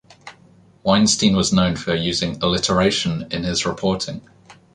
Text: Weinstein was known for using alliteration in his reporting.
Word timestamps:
Weinstein 0.81 1.35
was 1.35 1.53
known 1.53 1.75
for 1.75 1.93
using 1.93 2.41
alliteration 2.41 3.27
in 3.29 3.43
his 3.43 3.67
reporting. 3.67 4.27